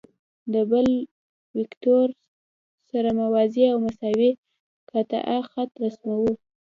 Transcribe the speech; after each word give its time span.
د 0.53 0.55
بل 0.71 0.87
وکتور 1.57 2.07
سره 2.91 3.09
موازي 3.21 3.63
او 3.73 3.77
مساوي 3.85 4.31
قطعه 4.91 5.39
خط 5.51 5.69
رسموو. 5.83 6.31